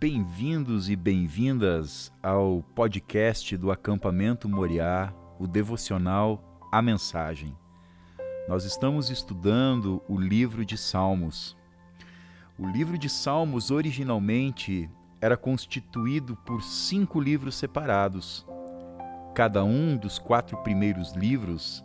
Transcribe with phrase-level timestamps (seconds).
[0.00, 6.42] Bem-vindos e bem-vindas ao podcast do Acampamento Moriá, o devocional
[6.72, 7.54] A Mensagem.
[8.48, 11.54] Nós estamos estudando o livro de Salmos.
[12.58, 14.88] O livro de Salmos originalmente
[15.20, 18.46] era constituído por cinco livros separados.
[19.34, 21.84] Cada um dos quatro primeiros livros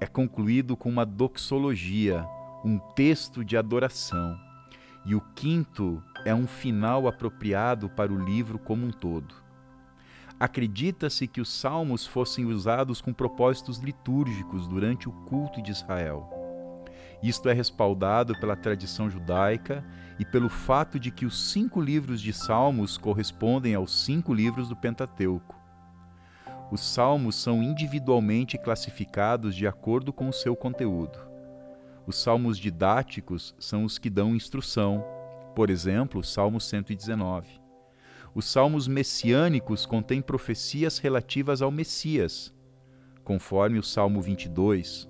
[0.00, 2.26] é concluído com uma doxologia,
[2.64, 4.36] um texto de adoração.
[5.06, 9.34] E o quinto é um final apropriado para o livro como um todo.
[10.38, 16.28] Acredita-se que os salmos fossem usados com propósitos litúrgicos durante o culto de Israel.
[17.22, 19.84] Isto é respaldado pela tradição judaica
[20.18, 24.76] e pelo fato de que os cinco livros de Salmos correspondem aos cinco livros do
[24.76, 25.58] Pentateuco.
[26.70, 31.18] Os salmos são individualmente classificados de acordo com o seu conteúdo.
[32.06, 35.04] Os salmos didáticos são os que dão instrução,
[35.54, 37.60] por exemplo, o Salmo 119.
[38.34, 42.52] Os salmos messiânicos contêm profecias relativas ao Messias,
[43.22, 45.08] conforme o Salmo 22.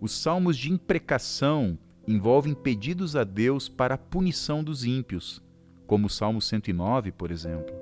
[0.00, 5.42] Os salmos de imprecação envolvem pedidos a Deus para a punição dos ímpios,
[5.86, 7.74] como o Salmo 109, por exemplo.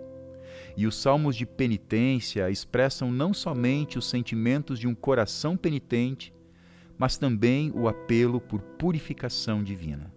[0.76, 6.34] E os salmos de penitência expressam não somente os sentimentos de um coração penitente,
[6.98, 10.12] mas também o apelo por purificação divina.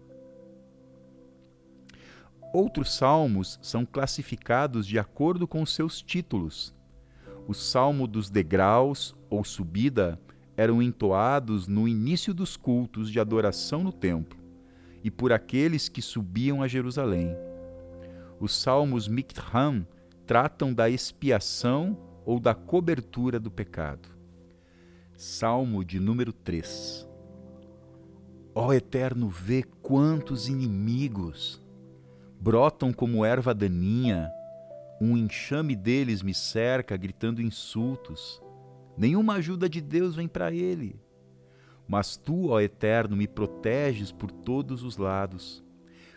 [2.53, 6.71] Outros salmos são classificados de acordo com seus títulos.
[7.47, 10.21] O salmo dos degraus ou subida
[10.55, 14.37] eram entoados no início dos cultos de adoração no templo
[15.03, 17.35] e por aqueles que subiam a Jerusalém.
[18.39, 19.83] Os salmos Miktram
[20.27, 24.09] tratam da expiação ou da cobertura do pecado.
[25.17, 27.09] Salmo de número 3.
[28.53, 31.62] Ó Eterno, vê quantos inimigos
[32.43, 34.29] brotam como erva daninha,
[34.99, 38.43] um enxame deles me cerca, gritando insultos.
[38.97, 40.99] Nenhuma ajuda de Deus vem para ele.
[41.87, 45.63] Mas tu, ó Eterno, me proteges por todos os lados.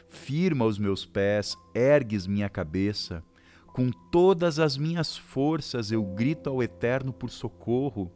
[0.09, 3.23] Firma os meus pés, ergues minha cabeça.
[3.69, 8.11] Com todas as minhas forças eu grito ao Eterno por socorro,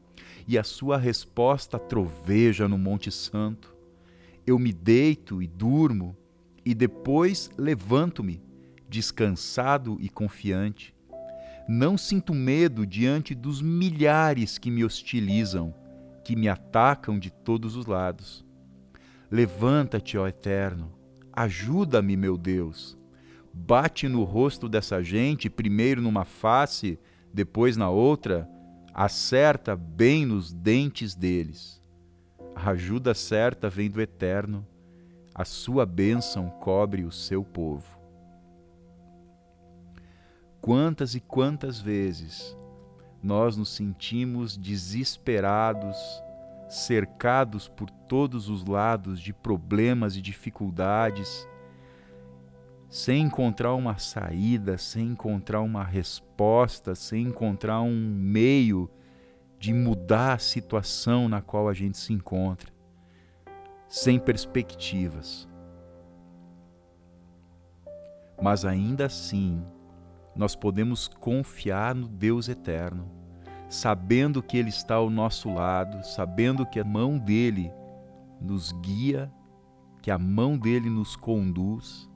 [0.49, 3.73] e a sua resposta troveja no Monte Santo.
[4.45, 6.17] Eu me deito e durmo,
[6.65, 8.43] e depois levanto-me,
[8.89, 10.95] descansado e confiante.
[11.69, 15.75] Não sinto medo diante dos milhares que me hostilizam,
[16.25, 18.45] que me atacam de todos os lados.
[19.31, 20.93] Levanta-te, ó Eterno,
[21.33, 22.99] ajuda-me, meu Deus.
[23.53, 26.99] Bate no rosto dessa gente, primeiro numa face,
[27.33, 28.49] depois na outra,
[28.93, 31.81] acerta bem nos dentes deles.
[32.55, 34.67] A ajuda certa vem do Eterno
[35.41, 37.99] a sua bênção cobre o seu povo.
[40.61, 42.55] Quantas e quantas vezes
[43.23, 45.97] nós nos sentimos desesperados,
[46.69, 51.49] cercados por todos os lados de problemas e dificuldades,
[52.87, 58.91] sem encontrar uma saída, sem encontrar uma resposta, sem encontrar um meio
[59.59, 62.80] de mudar a situação na qual a gente se encontra
[63.91, 65.49] sem perspectivas.
[68.41, 69.61] Mas ainda assim,
[70.35, 73.11] nós podemos confiar no Deus eterno,
[73.69, 77.73] sabendo que Ele está ao nosso lado, sabendo que a mão dele
[78.41, 79.31] nos guia,
[80.01, 82.09] que a mão dele nos conduz,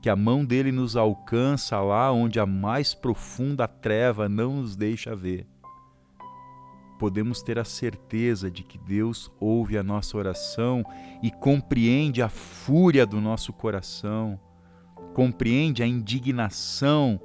[0.00, 5.16] que a mão dele nos alcança lá onde a mais profunda treva não nos deixa
[5.16, 5.53] ver
[7.04, 10.82] podemos ter a certeza de que Deus ouve a nossa oração
[11.22, 14.40] e compreende a fúria do nosso coração,
[15.12, 17.20] compreende a indignação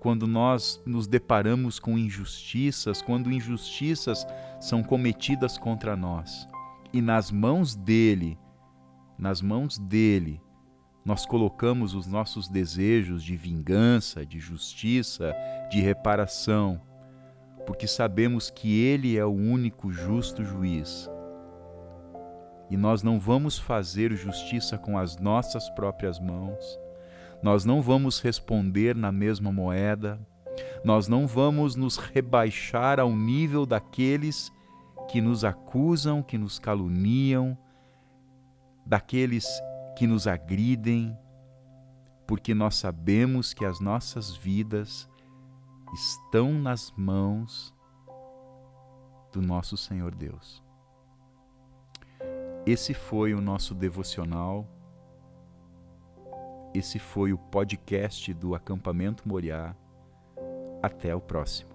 [0.00, 4.26] quando nós nos deparamos com injustiças, quando injustiças
[4.58, 6.48] são cometidas contra nós.
[6.92, 8.36] E nas mãos dele,
[9.16, 10.42] nas mãos dele,
[11.04, 15.32] nós colocamos os nossos desejos de vingança, de justiça,
[15.70, 16.82] de reparação
[17.66, 21.08] porque sabemos que Ele é o único justo juiz.
[22.70, 26.78] E nós não vamos fazer justiça com as nossas próprias mãos,
[27.42, 30.20] nós não vamos responder na mesma moeda,
[30.84, 34.52] nós não vamos nos rebaixar ao nível daqueles
[35.08, 37.58] que nos acusam, que nos caluniam,
[38.86, 39.46] daqueles
[39.96, 41.16] que nos agridem,
[42.26, 45.08] porque nós sabemos que as nossas vidas
[45.92, 47.74] estão nas mãos
[49.32, 50.62] do nosso Senhor Deus.
[52.66, 54.66] Esse foi o nosso devocional
[56.72, 59.74] Esse foi o podcast do Acampamento Moriá.
[60.80, 61.69] Até o próximo.